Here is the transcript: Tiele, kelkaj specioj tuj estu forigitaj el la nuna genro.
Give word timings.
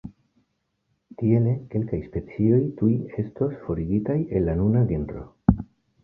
Tiele, 1.17 1.51
kelkaj 1.73 1.99
specioj 2.05 2.61
tuj 2.79 2.89
estu 3.23 3.49
forigitaj 3.65 4.15
el 4.39 4.47
la 4.51 4.57
nuna 4.63 4.83
genro. 4.93 5.23